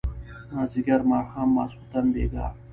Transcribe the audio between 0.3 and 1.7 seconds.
مازيګر ماښام